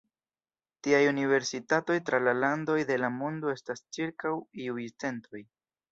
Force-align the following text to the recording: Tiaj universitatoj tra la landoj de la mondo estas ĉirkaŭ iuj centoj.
Tiaj 0.87 1.01
universitatoj 1.09 1.99
tra 2.09 2.21
la 2.29 2.35
landoj 2.45 2.79
de 2.93 2.97
la 3.03 3.13
mondo 3.19 3.53
estas 3.59 3.87
ĉirkaŭ 3.99 4.33
iuj 4.65 4.91
centoj. 5.05 5.45